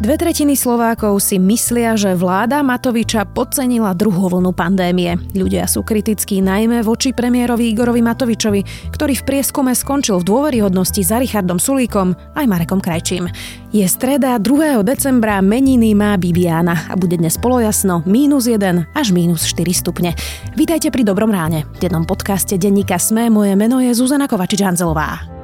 [0.00, 5.20] Dve tretiny Slovákov si myslia, že vláda Matoviča podcenila druhú vlnu pandémie.
[5.36, 11.20] Ľudia sú kritickí najmä voči premiérovi Igorovi Matovičovi, ktorý v prieskume skončil v dôveryhodnosti za
[11.20, 13.28] Richardom Sulíkom aj Marekom Krajčím.
[13.76, 14.80] Je streda 2.
[14.88, 20.16] decembra, meniny má Bibiana a bude dnes polojasno minus 1 až minus 4 stupne.
[20.56, 21.68] Vítajte pri Dobrom ráne.
[21.76, 25.39] V jednom podcaste denníka Sme moje meno je Zuzana Kovačič-Hanzelová.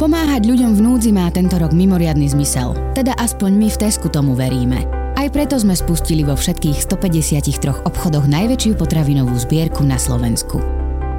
[0.00, 4.32] Pomáhať ľuďom v núdzi má tento rok mimoriadny zmysel, teda aspoň my v Tesku tomu
[4.32, 4.88] veríme.
[5.12, 10.56] Aj preto sme spustili vo všetkých 153 obchodoch najväčšiu potravinovú zbierku na Slovensku.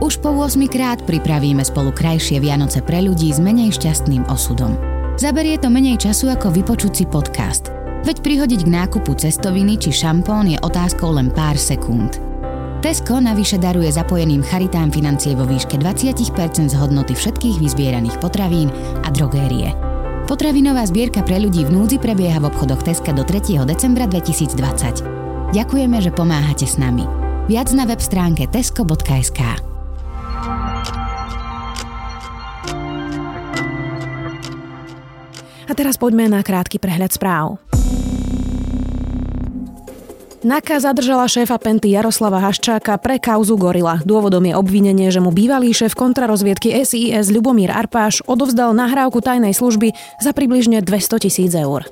[0.02, 4.73] Už po 8 krát pripravíme spolu krajšie Vianoce pre ľudí s menej šťastným osudom.
[5.13, 7.70] Zaberie to menej času ako vypočuť si podcast.
[8.02, 12.30] Veď prihodiť k nákupu cestoviny či šampón je otázkou len pár sekúnd.
[12.81, 16.34] Tesco navyše daruje zapojeným charitám financie vo výške 20%
[16.66, 18.73] z hodnoty všetkých vyzbieraných potravín
[19.05, 19.70] a drogérie.
[20.26, 23.70] Potravinová zbierka pre ľudí v núdzi prebieha v obchodoch Teska do 3.
[23.70, 25.53] decembra 2020.
[25.53, 27.05] Ďakujeme, že pomáhate s nami.
[27.45, 29.39] Viac na web stránke tesco.sk.
[35.70, 37.70] A teraz poďme na krátky prehľad správ.
[40.42, 44.02] NAKA zadržala šéfa Penty Jaroslava Haščáka pre kauzu Gorila.
[44.02, 49.94] Dôvodom je obvinenie, že mu bývalý šéf kontrarozviedky SIS Ľubomír Arpáš odovzdal nahrávku tajnej služby
[50.17, 51.86] za približne 200 tisíc eur.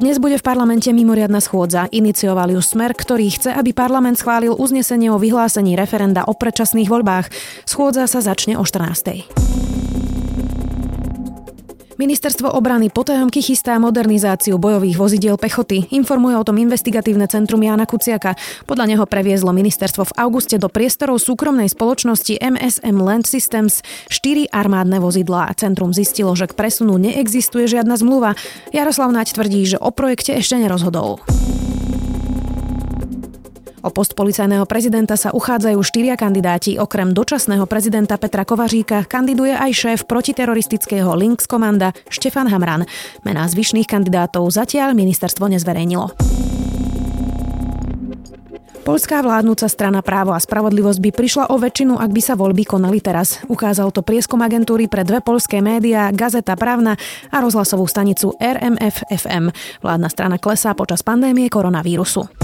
[0.00, 1.84] Dnes bude v parlamente mimoriadna schôdza.
[1.92, 7.28] Inicioval ju Smer, ktorý chce, aby parlament schválil uznesenie o vyhlásení referenda o predčasných voľbách.
[7.68, 9.63] Schôdza sa začne o 14.
[11.94, 15.86] Ministerstvo obrany potajomky chystá modernizáciu bojových vozidiel pechoty.
[15.94, 18.34] Informuje o tom investigatívne centrum Jana Kuciaka.
[18.66, 24.98] Podľa neho previezlo ministerstvo v auguste do priestorov súkromnej spoločnosti MSM Land Systems 4 armádne
[24.98, 25.54] vozidlá.
[25.54, 28.34] Centrum zistilo, že k presunu neexistuje žiadna zmluva.
[28.74, 31.22] Jaroslav Naď tvrdí, že o projekte ešte nerozhodol.
[33.84, 36.80] O post policajného prezidenta sa uchádzajú štyria kandidáti.
[36.80, 42.88] Okrem dočasného prezidenta Petra Kovaříka kandiduje aj šéf protiteroristického Links komanda Štefan Hamran.
[43.28, 46.16] Mená zvyšných kandidátov zatiaľ ministerstvo nezverejnilo.
[48.84, 53.00] Polská vládnúca strana Právo a spravodlivosť by prišla o väčšinu, ak by sa voľby konali
[53.00, 53.40] teraz.
[53.48, 56.92] Ukázal to prieskum agentúry pre dve polské médiá Gazeta Pravna
[57.32, 59.48] a rozhlasovú stanicu RMF FM.
[59.80, 62.43] Vládna strana klesá počas pandémie koronavírusu.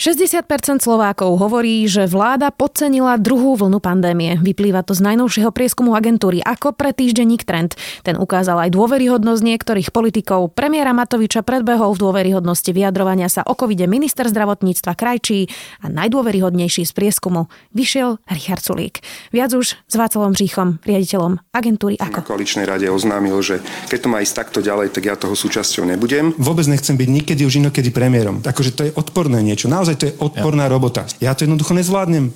[0.00, 4.40] 60% Slovákov hovorí, že vláda podcenila druhú vlnu pandémie.
[4.40, 7.76] Vyplýva to z najnovšieho prieskumu agentúry ako pre týždenník Trend.
[8.00, 10.56] Ten ukázal aj dôveryhodnosť niektorých politikov.
[10.56, 15.52] Premiéra Matoviča predbehol v dôveryhodnosti vyjadrovania sa o covide minister zdravotníctva Krajčí
[15.84, 19.04] a najdôveryhodnejší z prieskumu vyšiel Richard Sulík.
[19.36, 22.24] Viac už s Václavom Říchom, riaditeľom agentúry ako.
[22.24, 23.60] Na koaličnej rade oznámil, že
[23.92, 26.32] keď to má ísť takto ďalej, tak ja toho súčasťou nebudem.
[26.40, 28.40] Vôbec nechcem byť nikedy už inokedy premiérom.
[28.40, 29.68] Akože to je odporné niečo.
[29.68, 30.70] Naozaj naozaj to je odporná ja.
[30.70, 31.02] robota.
[31.18, 32.30] Ja to jednoducho nezvládnem.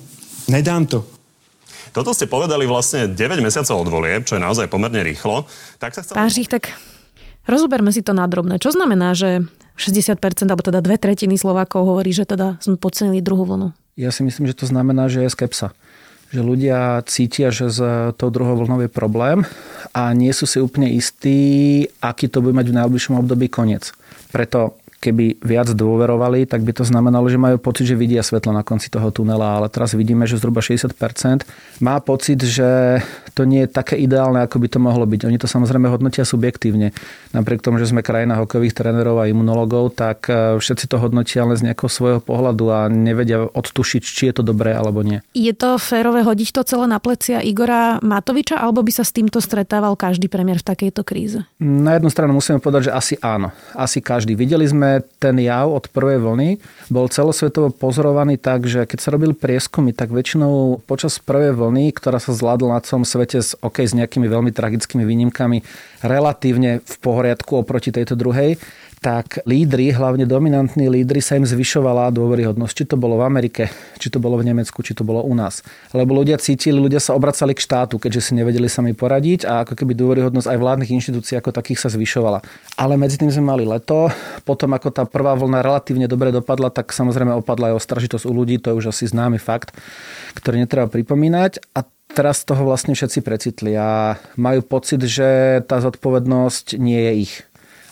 [0.51, 1.07] Nedám to.
[1.95, 5.47] Toto ste povedali vlastne 9 mesiacov od volieb, čo je naozaj pomerne rýchlo.
[5.79, 6.19] Tak sa chcel...
[6.19, 6.75] Pán Žich, tak
[7.47, 8.59] rozoberme si to na drobné.
[8.59, 9.47] Čo znamená, že
[9.79, 10.19] 60%,
[10.51, 13.71] alebo teda dve tretiny Slovákov hovorí, že teda sme podcenili druhú vlnu?
[13.95, 15.71] Ja si myslím, že to znamená, že je skepsa.
[16.35, 17.79] Že ľudia cítia, že s
[18.19, 19.47] tou druhou vlnou je problém
[19.95, 23.95] a nie sú si úplne istí, aký to bude mať v najbližšom období koniec.
[24.35, 28.65] Preto keby viac dôverovali, tak by to znamenalo, že majú pocit, že vidia svetlo na
[28.65, 31.45] konci toho tunela, ale teraz vidíme, že zhruba 60%
[31.85, 33.01] má pocit, že
[33.35, 35.27] to nie je také ideálne, ako by to mohlo byť.
[35.27, 36.95] Oni to samozrejme hodnotia subjektívne.
[37.35, 41.59] Napriek tomu, že sme krajina hokejových trénerov a imunologov, tak e, všetci to hodnotia len
[41.59, 45.19] z nejakého svojho pohľadu a nevedia odtušiť, či je to dobré alebo nie.
[45.35, 49.43] Je to férové hodiť to celé na plecia Igora Matoviča, alebo by sa s týmto
[49.43, 51.43] stretával každý premiér v takejto kríze?
[51.59, 53.51] Na jednu stranu musíme povedať, že asi áno.
[53.75, 54.39] Asi každý.
[54.39, 56.49] Videli sme ten jav od prvej vlny
[56.87, 62.21] bol celosvetovo pozorovaný tak, že keď sa robili prieskumy, tak väčšinou počas prvej vlny, ktorá
[62.21, 65.65] sa zvládla na celom svete s, OK, s nejakými veľmi tragickými výnimkami,
[66.05, 68.61] relatívne v poriadku oproti tejto druhej,
[69.05, 72.73] tak lídry, hlavne dominantní lídry, sa im zvyšovala dôveryhodnosť.
[72.73, 73.69] Či to bolo v Amerike,
[74.01, 75.61] či to bolo v Nemecku, či to bolo u nás.
[75.93, 79.77] Lebo ľudia cítili, ľudia sa obracali k štátu, keďže si nevedeli sami poradiť a ako
[79.77, 82.41] keby dôveryhodnosť aj vládnych inštitúcií ako takých sa zvyšovala.
[82.81, 84.09] Ale medzi tým sme mali leto,
[84.41, 88.57] potom ako tá prvá vlna relatívne dobre dopadla, tak samozrejme opadla aj ostražitosť u ľudí,
[88.57, 89.69] to je už asi známy fakt,
[90.33, 91.61] ktorý netreba pripomínať.
[91.77, 97.33] A teraz toho vlastne všetci precitli a majú pocit, že tá zodpovednosť nie je ich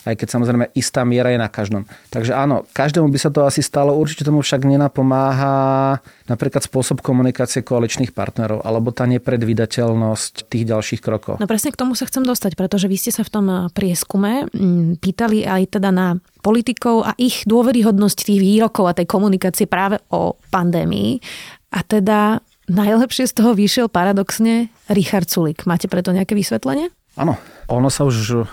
[0.04, 1.88] Aj keď samozrejme istá miera je na každom.
[2.12, 7.64] Takže áno, každému by sa to asi stalo, určite tomu však nenapomáha napríklad spôsob komunikácie
[7.64, 11.40] koaličných partnerov alebo tá nepredvídateľnosť tých ďalších krokov.
[11.40, 15.00] No presne k tomu sa chcem dostať, pretože vy ste sa v tom prieskume mm,
[15.00, 20.36] pýtali aj teda na politikov a ich dôveryhodnosť tých výrokov a tej komunikácie práve o
[20.52, 21.24] pandémii.
[21.74, 25.66] A teda najlepšie z toho vyšiel paradoxne Richard Sulik.
[25.68, 26.92] Máte preto nejaké vysvetlenie?
[27.20, 27.38] Áno,
[27.70, 28.48] ono sa už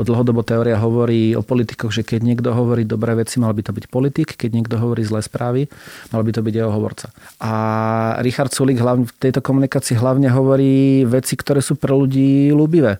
[0.00, 3.76] bo dlhodobo teória hovorí o politikoch, že keď niekto hovorí dobré veci, mal by to
[3.76, 5.68] byť politik, keď niekto hovorí zlé správy,
[6.08, 7.12] mal by to byť jeho hovorca.
[7.36, 7.52] A
[8.24, 12.96] Richard Sulik hlavne, v tejto komunikácii hlavne hovorí veci, ktoré sú pre ľudí ľúbivé.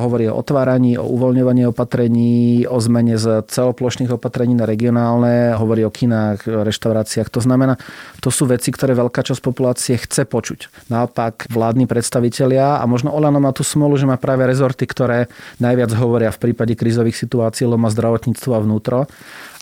[0.00, 5.92] Hovorí o otváraní, o uvoľňovaní opatrení, o zmene z celoplošných opatrení na regionálne, hovorí o
[5.92, 7.28] kinách, reštauráciách.
[7.28, 7.76] To znamená,
[8.24, 10.88] to sú veci, ktoré veľká časť populácie chce počuť.
[10.88, 15.28] Naopak vládni predstavitelia a možno Olano má tú smolu, že má práve rezorty, ktoré
[15.60, 18.98] najviac hovoria v prípade krízových situácií, lebo má zdravotníctvo a vnútro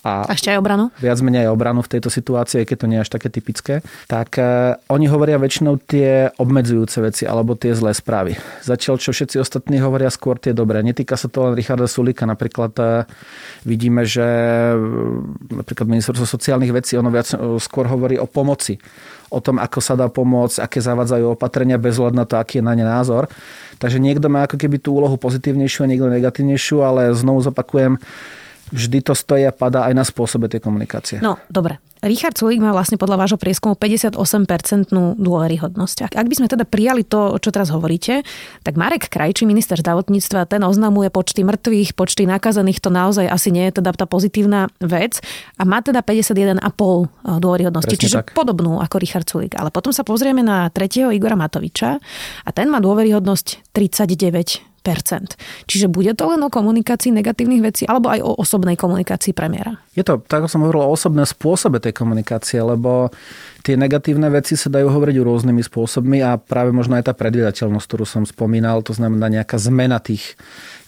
[0.08, 0.88] a, a ešte aj obranu?
[0.96, 3.84] Viac menej aj obranu v tejto situácii, keď to nie je až také typické.
[4.08, 8.40] Tak uh, oni hovoria väčšinou tie obmedzujúce veci alebo tie zlé správy.
[8.64, 10.80] Zatiaľ, čo všetci ostatní hovoria skôr tie dobré.
[10.80, 12.24] Netýka sa to len Richarda Sulika.
[12.24, 13.04] Napríklad uh,
[13.68, 14.24] vidíme, že
[14.72, 14.80] uh,
[15.52, 18.80] napríklad ministerstvo sociálnych vecí ono viac uh, skôr hovorí o pomoci
[19.28, 22.64] o tom, ako sa dá pomôcť, aké zavadzajú opatrenia bez hľadu na to, aký je
[22.64, 23.28] na ne názor.
[23.76, 28.00] Takže niekto má ako keby tú úlohu pozitívnejšiu a niekto negatívnejšiu, ale znovu zopakujem,
[28.70, 31.18] vždy to stojí a padá aj na spôsobe tej komunikácie.
[31.18, 31.80] No, dobre.
[31.98, 36.14] Richard Sulik má vlastne podľa vášho prieskumu 58% dôveryhodnosť.
[36.14, 38.22] Ak by sme teda prijali to, čo teraz hovoríte,
[38.62, 43.66] tak Marek Krajčí, minister zdravotníctva, ten oznamuje počty mŕtvych, počty nakazených, to naozaj asi nie
[43.66, 45.18] je teda tá pozitívna vec
[45.58, 46.62] a má teda 51,5
[47.42, 48.38] dôveryhodnosti, Presne čiže tak.
[48.38, 49.58] podobnú ako Richard Sulik.
[49.58, 51.98] Ale potom sa pozrieme na tretieho Igora Matoviča
[52.46, 54.67] a ten má dôveryhodnosť 39
[55.68, 59.76] Čiže bude to len o komunikácii negatívnych vecí alebo aj o osobnej komunikácii premiéra?
[59.92, 63.12] Je to, tak ako som hovoril, o osobnom spôsobe tej komunikácie, lebo
[63.66, 68.04] tie negatívne veci sa dajú hovoriť rôznymi spôsobmi a práve možno aj tá predvydateľnosť, ktorú
[68.08, 70.38] som spomínal, to znamená nejaká zmena tých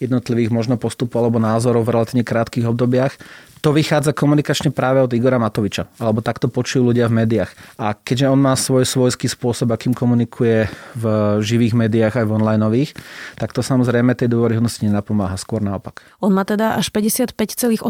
[0.00, 3.14] jednotlivých možno postupov alebo názorov v relatívne krátkých obdobiach,
[3.61, 7.53] to vychádza komunikačne práve od Igora Matoviča, alebo takto počujú ľudia v médiách.
[7.77, 10.67] A keďže on má svoj svojský spôsob, akým komunikuje
[10.97, 11.05] v
[11.45, 12.91] živých médiách aj v onlineových,
[13.37, 16.01] tak to samozrejme tej dôveryhodnosti nenapomáha, skôr naopak.
[16.25, 17.85] On má teda až 55,8%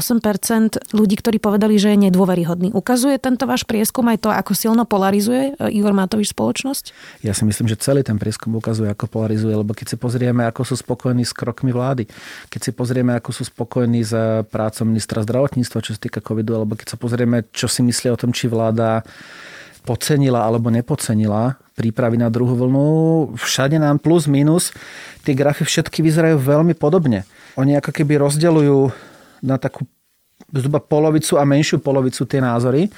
[0.90, 2.74] ľudí, ktorí povedali, že je nedôveryhodný.
[2.74, 6.84] Ukazuje tento váš prieskum aj to, ako silno polarizuje e, Igor Matovič spoločnosť?
[7.22, 10.66] Ja si myslím, že celý ten prieskum ukazuje, ako polarizuje, lebo keď si pozrieme, ako
[10.66, 12.10] sú spokojní s krokmi vlády,
[12.50, 14.12] keď si pozrieme, ako sú spokojní s
[14.50, 18.16] prácou ministra zdravotníctva, zdravotníctva, čo sa týka covidu, alebo keď sa pozrieme, čo si myslia
[18.16, 19.04] o tom, či vláda
[19.80, 22.88] podcenila alebo nepodcenila prípravy na druhú vlnu.
[23.40, 24.76] Všade nám plus, minus,
[25.24, 27.24] tie grafy všetky vyzerajú veľmi podobne.
[27.56, 28.78] Oni ako keby rozdeľujú
[29.40, 29.88] na takú
[30.52, 32.92] zhruba polovicu a menšiu polovicu tie názory.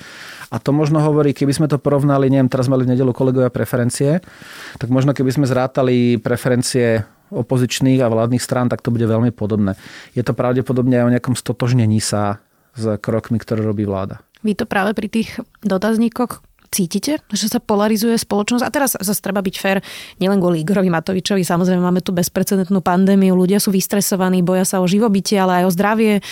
[0.52, 4.20] A to možno hovorí, keby sme to porovnali, neviem, teraz mali v nedelu kolegovia preferencie,
[4.76, 9.78] tak možno keby sme zrátali preferencie opozičných a vládnych strán, tak to bude veľmi podobné.
[10.12, 12.44] Je to pravdepodobne aj o nejakom stotožnení sa
[12.76, 14.20] s krokmi, ktoré robí vláda.
[14.42, 16.42] Vy to práve pri tých dotazníkoch
[16.72, 18.64] cítite, že sa polarizuje spoločnosť?
[18.64, 19.84] A teraz zase treba byť fér,
[20.18, 24.88] nielen kvôli Igorovi Matovičovi, samozrejme máme tu bezprecedentnú pandémiu, ľudia sú vystresovaní, boja sa o
[24.88, 26.12] živobytie, ale aj o zdravie.
[26.18, 26.22] E,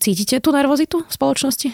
[0.00, 1.68] cítite tú nervozitu v spoločnosti?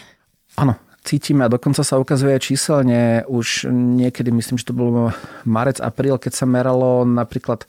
[0.59, 0.75] Áno,
[1.07, 5.15] cítime a dokonca sa ukazuje číselne už niekedy, myslím, že to bolo
[5.47, 7.63] marec, apríl, keď sa meralo napríklad,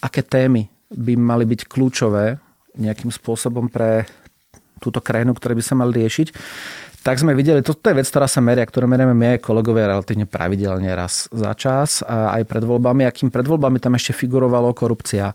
[0.00, 2.40] aké témy by mali byť kľúčové
[2.80, 4.08] nejakým spôsobom pre
[4.80, 6.28] túto krajinu, ktoré by sa mali riešiť,
[7.00, 10.28] tak sme videli, toto je vec, ktorá sa meria, ktorú merieme my aj kolegovia relatívne
[10.28, 15.32] pravidelne raz za čas, aj pred voľbami, akým pred voľbami tam ešte figurovalo korupcia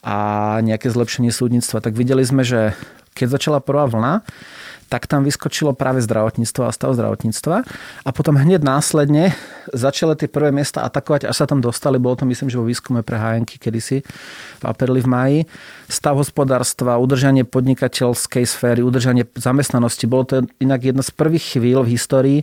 [0.00, 0.16] a
[0.64, 2.72] nejaké zlepšenie súdnictva, tak videli sme, že
[3.12, 4.24] keď začala prvá vlna,
[4.86, 7.56] tak tam vyskočilo práve zdravotníctvo a stav zdravotníctva.
[8.06, 9.34] A potom hneď následne
[9.74, 13.02] začali tie prvé miesta atakovať, až sa tam dostali, bolo to myslím, že vo výskume
[13.02, 14.06] pre HNky kedysi
[14.62, 15.40] v apríli v maji.
[15.90, 20.06] Stav hospodárstva, udržanie podnikateľskej sféry, udržanie zamestnanosti.
[20.10, 22.40] Bolo to inak jedna z prvých chvíľ v histórii,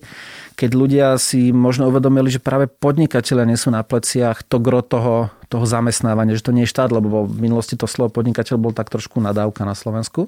[0.55, 5.33] keď ľudia si možno uvedomili, že práve podnikatelia nie sú na pleciach to gro toho,
[5.53, 8.89] toho zamestnávania, že to nie je štát, lebo v minulosti to slovo podnikateľ bol tak
[8.89, 10.25] trošku nadávka na Slovensku.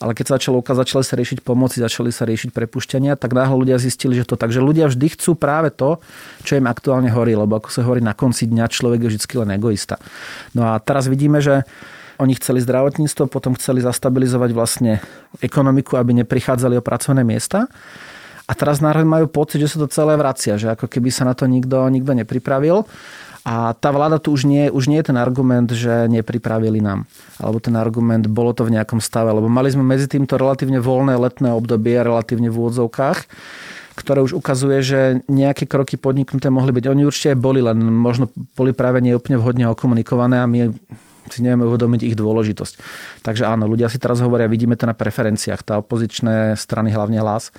[0.00, 3.52] Ale keď sa začalo ukázať, začali sa riešiť pomoci, začali sa riešiť prepušťania, tak náhle
[3.52, 6.00] ľudia zistili, že to tak, že ľudia vždy chcú práve to,
[6.40, 9.60] čo im aktuálne horí, lebo ako sa hovorí na konci dňa, človek je vždy len
[9.60, 10.00] egoista.
[10.56, 11.68] No a teraz vidíme, že
[12.16, 15.04] oni chceli zdravotníctvo, potom chceli zastabilizovať vlastne
[15.44, 17.68] ekonomiku, aby neprichádzali o pracovné miesta.
[18.46, 21.34] A teraz národne majú pocit, že sa to celé vracia, že ako keby sa na
[21.34, 22.86] to nikto, nikto nepripravil.
[23.46, 27.06] A tá vláda tu už nie, už nie je ten argument, že nepripravili nám.
[27.38, 29.30] Alebo ten argument, bolo to v nejakom stave.
[29.30, 33.18] Lebo mali sme medzi týmto relatívne voľné letné obdobie, relatívne v úvodzovkách
[33.96, 36.84] ktoré už ukazuje, že nejaké kroky podniknuté mohli byť.
[36.84, 40.68] Oni určite boli, len možno boli práve neúplne vhodne okomunikované a my
[41.32, 42.74] si nevieme uvedomiť ich dôležitosť.
[43.24, 45.64] Takže áno, ľudia si teraz hovoria, vidíme to na preferenciách.
[45.64, 47.50] Tá opozičné strany, hlavne hlas,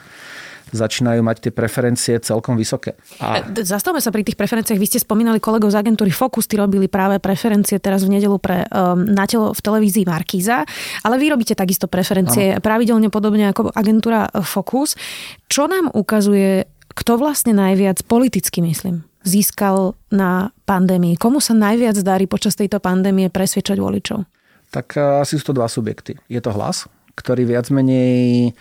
[0.71, 2.99] začínajú mať tie preferencie celkom vysoké.
[3.23, 3.43] A...
[3.43, 4.79] E, zastavme sa pri tých preferenciách.
[4.79, 8.67] Vy ste spomínali kolegov z agentúry Focus, tí robili práve preferencie teraz v nedelu pre
[8.67, 10.67] um, na telo v televízii Markíza,
[11.03, 12.63] ale vy robíte takisto preferencie ano.
[12.63, 14.99] pravidelne podobne ako agentúra Focus.
[15.47, 21.19] Čo nám ukazuje, kto vlastne najviac politicky, myslím, získal na pandémii?
[21.19, 24.25] Komu sa najviac darí počas tejto pandémie presviečať voličov?
[24.73, 26.19] Tak e, asi sú to dva subjekty.
[26.27, 28.51] Je to hlas, ktorý viac menej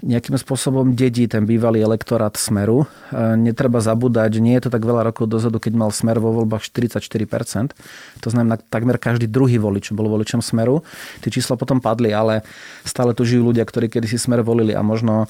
[0.00, 2.88] nejakým spôsobom dedí ten bývalý elektorát Smeru.
[3.12, 6.64] E, netreba zabúdať, nie je to tak veľa rokov dozadu, keď mal Smer vo voľbách
[6.64, 7.76] 44%.
[8.24, 10.80] To znamená, takmer každý druhý volič bol voličom Smeru.
[11.20, 12.42] Tie čísla potom padli, ale
[12.82, 15.28] stále tu žijú ľudia, ktorí kedysi Smer volili a možno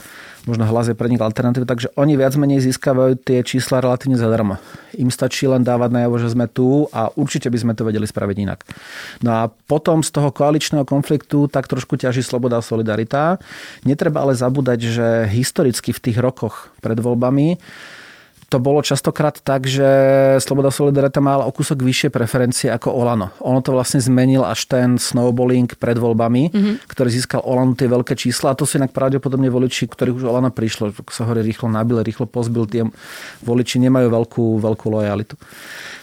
[0.48, 4.56] možno hlas je pre nich alternatíva, takže oni viac menej získavajú tie čísla relatívne zadarmo.
[4.96, 8.36] Im stačí len dávať najavo, že sme tu a určite by sme to vedeli spraviť
[8.40, 8.64] inak.
[9.20, 13.36] No a potom z toho koaličného konfliktu tak trošku ťaží sloboda a solidarita.
[13.84, 17.60] Netreba ale zabúdať, že historicky v tých rokoch pred voľbami
[18.50, 19.86] to bolo častokrát tak, že
[20.42, 23.30] Sloboda Solidarita mala o kúsok vyššie preferencie ako Olano.
[23.46, 26.74] Ono to vlastne zmenil až ten snowballing pred voľbami, mm-hmm.
[26.90, 30.50] ktorý získal Olano tie veľké čísla a to sú inak pravdepodobne voliči, ktorých už Olano
[30.50, 32.82] prišlo, sa hovorí rýchlo nabile, rýchlo pozbil, tie
[33.46, 35.38] voliči nemajú veľkú, veľkú lojalitu.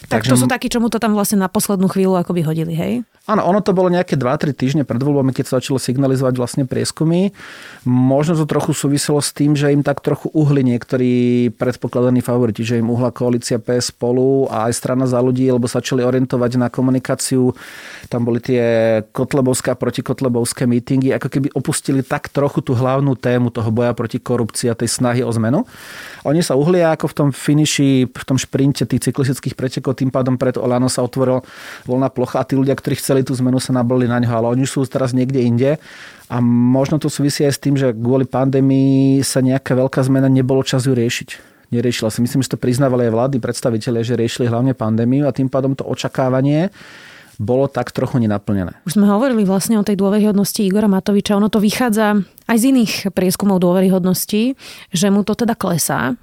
[0.08, 0.32] Tak Takže...
[0.32, 3.04] to sú takí, čo mu to tam vlastne na poslednú chvíľu ako by hodili, hej?
[3.28, 7.36] Áno, ono to bolo nejaké 2-3 týždne pred voľbami, keď sa začalo signalizovať vlastne prieskumy.
[7.84, 12.78] Možno to trochu súviselo s tým, že im tak trochu uhli niektorí predpokladaní favoriti, že
[12.78, 17.58] im uhla koalícia PS spolu a aj strana za ľudí, lebo začali orientovať na komunikáciu.
[18.14, 23.50] Tam boli tie kotlebovské a protikotlebovské mítingy, ako keby opustili tak trochu tú hlavnú tému
[23.50, 25.66] toho boja proti korupcii a tej snahy o zmenu.
[26.22, 30.38] Oni sa uhlia ako v tom finiši, v tom šprinte tých cyklistických pretekov, tým pádom
[30.38, 31.42] pred Olano sa otvoril
[31.90, 34.70] voľná plocha a tí ľudia, ktorí chceli tú zmenu, sa nabrali na ňo, ale oni
[34.70, 35.82] sú teraz niekde inde.
[36.28, 40.60] A možno to súvisí aj s tým, že kvôli pandémii sa nejaká veľká zmena nebolo
[40.60, 42.24] čas ju riešiť neriešila si.
[42.24, 45.84] Myslím, že to priznávali aj vlády, predstavitelia, že riešili hlavne pandémiu a tým pádom to
[45.84, 46.72] očakávanie
[47.38, 48.82] bolo tak trochu nenaplnené.
[48.90, 51.38] Už sme hovorili vlastne o tej dôveryhodnosti Igora Matoviča.
[51.38, 54.58] Ono to vychádza aj z iných prieskumov dôveryhodnosti,
[54.90, 56.18] že mu to teda klesá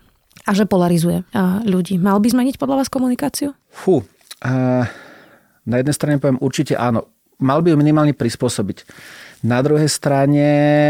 [0.45, 1.23] a že polarizuje
[1.65, 2.03] ľudí.
[2.03, 3.55] Mal by zmeniť podľa vás komunikáciu?
[3.71, 4.85] Fú, uh,
[5.65, 7.07] na jednej strane poviem určite áno.
[7.39, 8.83] Mal by ju minimálne prispôsobiť.
[9.47, 10.47] Na druhej strane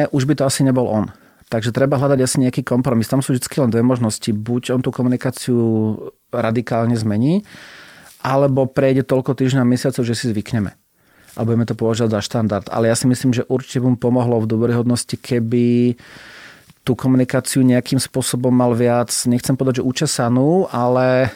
[0.09, 1.13] už by to asi nebol on.
[1.53, 3.07] Takže treba hľadať asi nejaký kompromis.
[3.07, 4.31] Tam sú vždy len dve možnosti.
[4.33, 5.59] Buď on tú komunikáciu
[6.33, 7.45] radikálne zmení,
[8.25, 10.73] alebo prejde toľko týždňov a mesiacov, že si zvykneme.
[11.35, 12.67] A budeme to považovať za štandard.
[12.71, 15.99] Ale ja si myslím, že určite by mu pomohlo v dobrehodnosti, keby
[16.85, 21.33] tú komunikáciu nejakým spôsobom mal viac, nechcem povedať, že učesanú, ale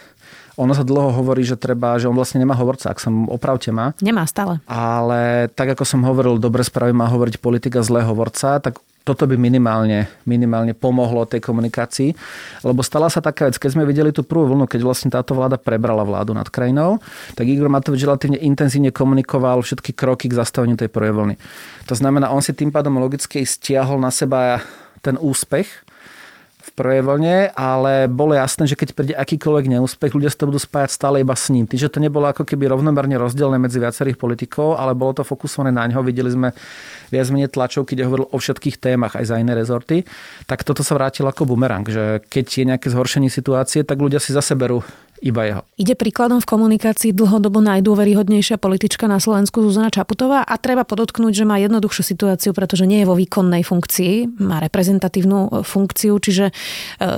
[0.58, 3.96] ono sa dlho hovorí, že treba, že on vlastne nemá hovorca, ak som opravte má.
[4.02, 4.60] Nemá stále.
[4.66, 9.40] Ale tak ako som hovoril, dobre správy má hovoriť politika zlé hovorca, tak toto by
[9.40, 12.12] minimálne, minimálne pomohlo tej komunikácii.
[12.60, 15.56] Lebo stala sa taká vec, keď sme videli tú prvú vlnu, keď vlastne táto vláda
[15.56, 17.00] prebrala vládu nad krajinou,
[17.32, 21.34] tak Igor Matovič relatívne intenzívne komunikoval všetky kroky k zastaveniu tej prvej vlny.
[21.88, 24.60] To znamená, on si tým pádom logicky stiahol na seba
[25.00, 25.87] ten úspech,
[26.68, 30.60] v prvej vlne, ale bolo jasné, že keď príde akýkoľvek neúspech, ľudia sa to budú
[30.60, 31.64] spájať stále iba s ním.
[31.64, 35.88] Čiže to nebolo ako keby rovnomerne rozdelené medzi viacerých politikov, ale bolo to fokusované na
[35.88, 36.04] ňo.
[36.04, 36.52] Videli sme
[37.08, 40.04] viac menej tlačov, keď hovoril o všetkých témach aj za iné rezorty.
[40.44, 44.36] Tak toto sa vrátilo ako bumerang, že keď je nejaké zhoršenie situácie, tak ľudia si
[44.36, 44.84] zase berú
[45.20, 45.62] iba jeho.
[45.78, 51.44] Ide príkladom v komunikácii dlhodobo najdôveryhodnejšia politička na Slovensku Zuzana Čaputová a treba podotknúť, že
[51.48, 56.52] má jednoduchšiu situáciu, pretože nie je vo výkonnej funkcii, má reprezentatívnu e, funkciu, čiže e,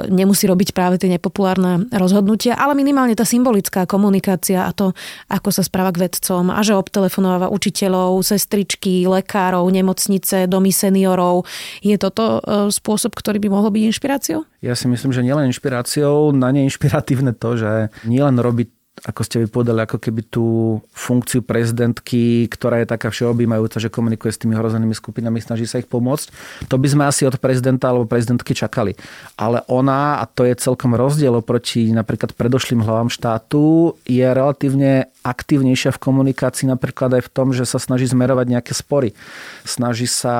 [0.08, 4.96] nemusí robiť práve tie nepopulárne rozhodnutia, ale minimálne tá symbolická komunikácia a to,
[5.28, 11.44] ako sa správa k vedcom a že obtelefonováva učiteľov, sestričky, lekárov, nemocnice, domy seniorov.
[11.84, 14.40] Je toto e, spôsob, ktorý by mohol byť inšpiráciou?
[14.60, 19.40] Ja si myslím, že nielen inšpiráciou, na ne inšpiratívne to, že nielen robiť ako ste
[19.48, 24.92] vypovedali, ako keby tú funkciu prezidentky, ktorá je taká všeobjímajúca, že komunikuje s tými hrozenými
[24.92, 26.28] skupinami, snaží sa ich pomôcť.
[26.68, 28.92] To by sme asi od prezidenta alebo prezidentky čakali.
[29.40, 35.96] Ale ona, a to je celkom rozdiel oproti napríklad predošlým hlavám štátu, je relatívne aktívnejšia
[35.96, 39.16] v komunikácii napríklad aj v tom, že sa snaží zmerovať nejaké spory.
[39.64, 40.36] Snaží sa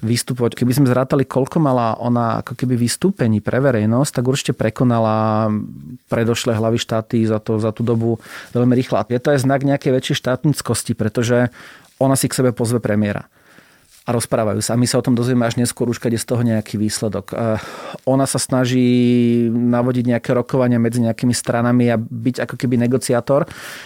[0.00, 0.56] vystupovať.
[0.56, 5.48] Keby sme zrátali, koľko mala ona ako keby vystúpení pre verejnosť, tak určite prekonala
[6.08, 8.16] predošlé hlavy štáty za, to, za tú dobu
[8.56, 9.00] veľmi rýchlo.
[9.12, 11.52] Je to aj znak nejakej väčšej štátnickosti, pretože
[12.00, 13.28] ona si k sebe pozve premiéra
[14.08, 14.74] a rozprávajú sa.
[14.74, 17.36] A my sa o tom dozvieme až neskôr, už keď je z toho nejaký výsledok.
[18.08, 23.44] Ona sa snaží navodiť nejaké rokovania medzi nejakými stranami a byť ako keby negociátor.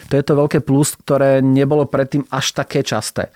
[0.09, 3.35] To je to veľké plus, ktoré nebolo predtým až také časté.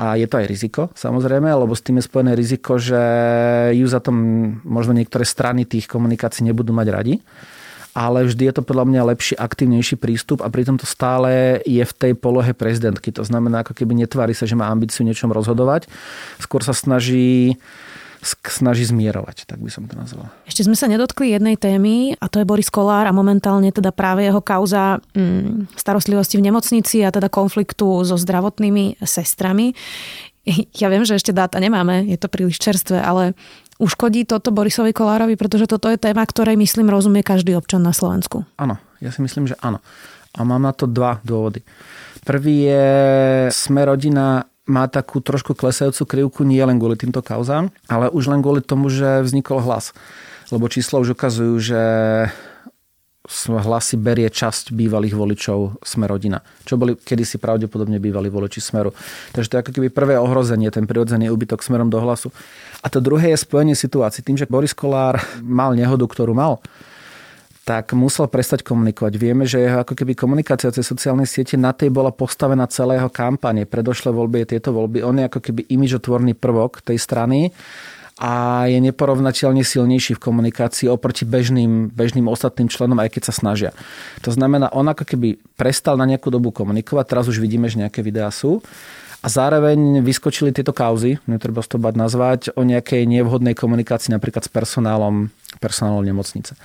[0.00, 3.02] A je to aj riziko, samozrejme, lebo s tým je spojené riziko, že
[3.76, 4.16] ju za tom
[4.64, 7.14] možno niektoré strany tých komunikácií nebudú mať radi
[7.90, 11.92] ale vždy je to podľa mňa lepší, aktívnejší prístup a pritom to stále je v
[11.92, 13.10] tej polohe prezidentky.
[13.18, 15.90] To znamená, ako keby netvári sa, že má ambíciu niečom rozhodovať.
[16.38, 17.58] Skôr sa snaží
[18.22, 20.28] snaží zmierovať, tak by som to nazval.
[20.44, 24.28] Ešte sme sa nedotkli jednej témy a to je Boris Kolár a momentálne teda práve
[24.28, 29.72] jeho kauza mm, starostlivosti v nemocnici a teda konfliktu so zdravotnými sestrami.
[30.76, 33.36] Ja viem, že ešte dáta nemáme, je to príliš čerstvé, ale
[33.80, 38.44] Uškodí toto Borisovi Kolárovi, pretože toto je téma, ktorej myslím rozumie každý občan na Slovensku.
[38.60, 39.80] Áno, ja si myslím, že áno.
[40.36, 41.64] A mám na to dva dôvody.
[42.20, 42.88] Prvý je,
[43.48, 48.38] sme rodina má takú trošku klesajúcu krivku nie len kvôli týmto kauzám, ale už len
[48.38, 49.90] kvôli tomu, že vznikol hlas.
[50.54, 51.82] Lebo čísla už ukazujú, že
[53.46, 58.90] hlasy berie časť bývalých voličov Sme rodina, čo boli kedysi pravdepodobne bývalí voliči Smeru.
[59.30, 62.32] Takže to je ako keby prvé ohrozenie, ten prirodzený úbytok smerom do hlasu.
[62.80, 64.24] A to druhé je spojenie situácií.
[64.24, 66.58] Tým, že Boris Kolár mal nehodu, ktorú mal,
[67.70, 69.14] tak musel prestať komunikovať.
[69.14, 73.06] Vieme, že jeho ako keby komunikácia cez sociálne siete na tej bola postavená celé jeho
[73.06, 73.62] kampanie.
[73.62, 75.06] Predošlé voľby je tieto voľby.
[75.06, 77.54] On je ako keby imidžotvorný prvok tej strany
[78.18, 83.70] a je neporovnateľne silnejší v komunikácii oproti bežným, bežným ostatným členom, aj keď sa snažia.
[84.26, 88.02] To znamená, on ako keby prestal na nejakú dobu komunikovať, teraz už vidíme, že nejaké
[88.02, 88.66] videá sú
[89.20, 94.50] a zároveň vyskočili tieto kauzy, netreba to bať nazvať, o nejakej nevhodnej komunikácii napríklad s
[94.50, 95.28] personálom,
[95.60, 96.56] personálom nemocnice.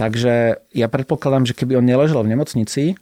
[0.00, 2.96] Takže ja predpokladám, že keby on neležal v nemocnici,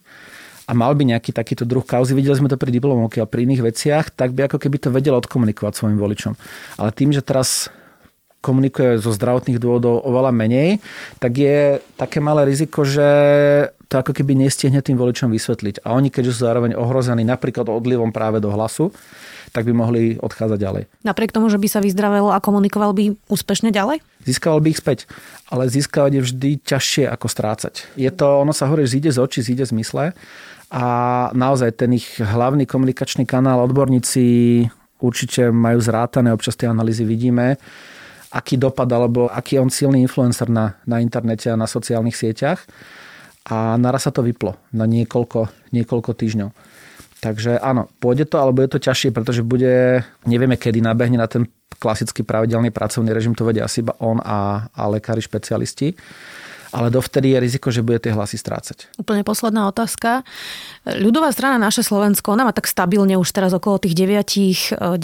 [0.69, 3.73] a mal by nejaký takýto druh kauzy, videli sme to pri diplomovke a pri iných
[3.73, 6.37] veciach, tak by ako keby to vedel odkomunikovať svojim voličom.
[6.77, 7.73] Ale tým, že teraz
[8.45, 10.85] komunikuje zo zdravotných dôvodov oveľa menej,
[11.25, 13.09] tak je také malé riziko, že
[13.89, 15.89] to ako keby nestihne tým voličom vysvetliť.
[15.89, 18.93] A oni, keďže sú zároveň ohrození napríklad odlivom práve do hlasu,
[19.53, 20.83] tak by mohli odchádzať ďalej.
[21.05, 24.01] Napriek tomu, že by sa vyzdravelo a komunikoval by úspešne ďalej?
[24.25, 24.99] Získaval by ich späť,
[25.49, 27.75] ale získavať je vždy ťažšie ako strácať.
[27.97, 30.05] Je to, ono sa hovorí, zíde z očí, zíde z mysle
[30.69, 30.85] a
[31.33, 34.69] naozaj ten ich hlavný komunikačný kanál, odborníci
[35.01, 37.57] určite majú zrátané, občas tie analýzy vidíme,
[38.29, 42.61] aký dopad alebo aký on silný influencer na, na internete a na sociálnych sieťach
[43.49, 46.51] a naraz sa to vyplo na niekoľko, niekoľko týždňov.
[47.19, 51.51] Takže áno, pôjde to, alebo je to ťažšie, pretože bude, nevieme kedy nabehne na ten
[51.79, 55.99] klasický pravidelný pracovný režim, to vedia asi iba on a, a lekári špecialisti
[56.73, 58.93] ale dovtedy je riziko, že bude tie hlasy strácať.
[59.01, 60.23] Úplne posledná otázka.
[60.89, 64.99] Ľudová strana Naše Slovensko, ona má tak stabilne už teraz okolo tých 9-10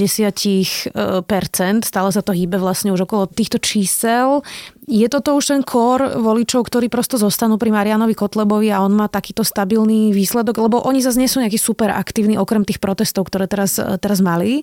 [1.29, 4.41] percent, stále sa to hýbe vlastne už okolo týchto čísel.
[4.85, 9.09] Je toto už ten kór voličov, ktorí prosto zostanú pri Marianovi Kotlebovi a on má
[9.09, 13.49] takýto stabilný výsledok, lebo oni zase nie sú nejaký super aktívni okrem tých protestov, ktoré
[13.49, 14.61] teraz, teraz mali.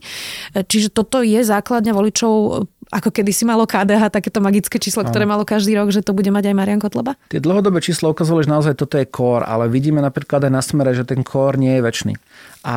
[0.54, 5.48] Čiže toto je základňa voličov ako kedy si malo KDH, takéto magické číslo, ktoré malo
[5.48, 7.16] každý rok, že to bude mať aj Marian Kotleba?
[7.32, 10.92] Tie dlhodobé čísla ukazovali, že naozaj toto je core, ale vidíme napríklad aj na smere,
[10.92, 12.14] že ten core nie je väčší.
[12.68, 12.76] A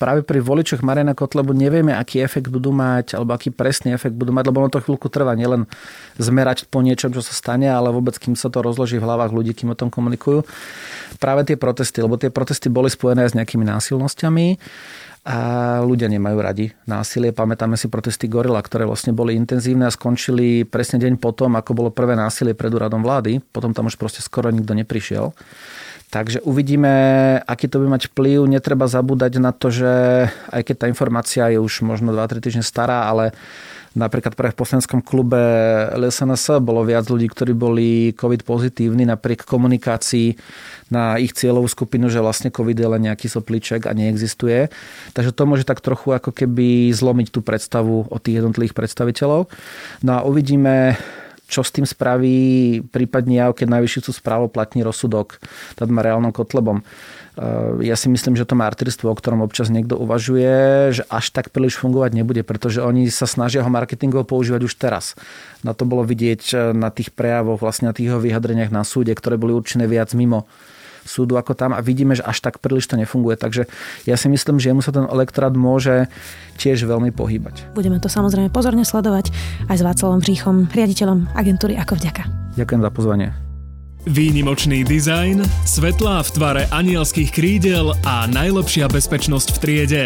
[0.00, 4.32] práve pri voličoch Mariana Kotlebu nevieme, aký efekt budú mať, alebo aký presný efekt budú
[4.32, 5.68] mať, lebo ono to chvíľku trvá nielen
[6.16, 9.52] zmerať po niečom, čo sa stane, ale vôbec kým sa to rozloží v hlavách ľudí,
[9.52, 10.48] kým o tom komunikujú.
[11.20, 14.56] Práve tie protesty, lebo tie protesty boli spojené s nejakými násilnosťami
[15.20, 15.36] a
[15.84, 17.36] ľudia nemajú radi násilie.
[17.36, 21.90] Pamätáme si protesty Gorila, ktoré vlastne boli intenzívne a skončili presne deň potom, ako bolo
[21.92, 23.44] prvé násilie pred úradom vlády.
[23.52, 25.36] Potom tam už proste skoro nikto neprišiel.
[26.10, 26.90] Takže uvidíme,
[27.46, 28.42] aký to bude mať vplyv.
[28.50, 33.06] Netreba zabúdať na to, že aj keď tá informácia je už možno 2-3 týždne stará,
[33.06, 33.30] ale
[33.90, 35.34] Napríklad pre v poslanskom klube
[35.98, 40.38] LSNS bolo viac ľudí, ktorí boli COVID pozitívni napriek komunikácii
[40.94, 44.70] na ich cieľovú skupinu, že vlastne COVID je len nejaký sopliček a neexistuje.
[45.10, 49.50] Takže to môže tak trochu ako keby zlomiť tú predstavu o tých jednotlivých predstaviteľov.
[50.06, 50.94] No a uvidíme,
[51.50, 55.42] čo s tým spraví prípadne ja, keď najvyšší sú správoplatný rozsudok
[55.82, 56.86] nad Mariálnom Kotlebom.
[57.40, 61.48] Eh, ja si myslím, že to martyrstvo, o ktorom občas niekto uvažuje, že až tak
[61.48, 65.16] príliš fungovať nebude, pretože oni sa snažia ho marketingovo používať už teraz.
[65.64, 69.16] Na to bolo vidieť eh, na tých prejavoch, vlastne na tých jeho vyjadreniach na súde,
[69.16, 70.46] ktoré boli určené viac mimo
[71.10, 73.34] súdu ako tam a vidíme, že až tak príliš to nefunguje.
[73.34, 73.66] Takže
[74.06, 76.06] ja si myslím, že jemu sa ten elektorát môže
[76.62, 77.74] tiež veľmi pohýbať.
[77.74, 79.34] Budeme to samozrejme pozorne sledovať
[79.66, 82.54] aj s Václavom Vříchom, riaditeľom agentúry Ako vďaka.
[82.54, 83.49] Ďakujem za pozvanie.
[84.08, 90.02] Výnimočný dizajn, svetlá v tvare anielských krídel a najlepšia bezpečnosť v triede.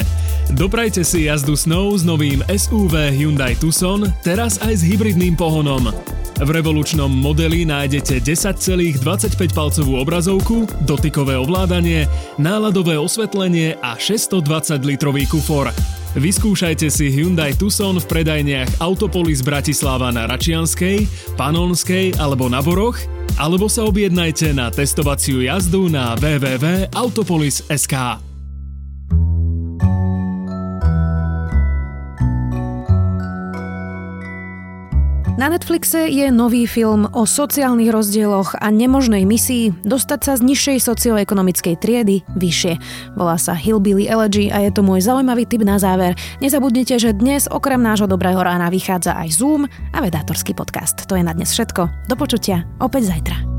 [0.50, 5.94] Doprajte si jazdu snov s novým SUV Hyundai Tucson, teraz aj s hybridným pohonom.
[6.42, 12.10] V revolučnom modeli nájdete 10,25-palcovú obrazovku, dotykové ovládanie,
[12.42, 15.70] náladové osvetlenie a 620-litrový kufor.
[16.14, 23.02] Vyskúšajte si Hyundai Tucson v predajniach Autopolis Bratislava na Račianskej, Panonskej alebo na Boroch,
[23.34, 28.33] alebo sa objednajte na testovaciu jazdu na www.autopolis.sk.
[35.44, 40.78] Na Netflixe je nový film o sociálnych rozdieloch a nemožnej misii dostať sa z nižšej
[40.80, 42.80] socioekonomickej triedy vyššie.
[43.12, 46.16] Volá sa Hillbilly Elegy a je to môj zaujímavý tip na záver.
[46.40, 51.04] Nezabudnite, že dnes okrem nášho dobrého rána vychádza aj Zoom a vedátorský podcast.
[51.04, 52.08] To je na dnes všetko.
[52.08, 53.53] Do počutia opäť zajtra.